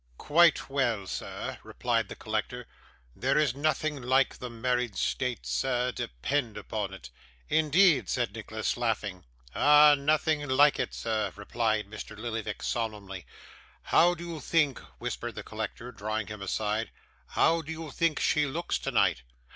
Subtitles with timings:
[0.17, 2.65] 'Quite well, sir,' replied the collector.
[3.15, 7.11] 'There is nothing like the married state, sir, depend upon it.'
[7.49, 9.25] 'Indeed!' said Nicholas, laughing.
[9.53, 9.95] 'Ah!
[9.95, 12.17] nothing like it, sir,' replied Mr.
[12.17, 13.27] Lillyvick solemnly.
[13.83, 16.89] 'How do you think,' whispered the collector, drawing him aside,
[17.27, 19.21] 'how do you think she looks tonight?